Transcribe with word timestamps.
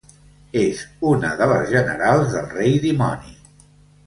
És 0.61 0.79
una 1.09 1.29
de 1.41 1.49
les 1.51 1.69
generals 1.75 2.33
del 2.37 2.49
Rei 2.57 2.75
Dimoni. 2.87 3.39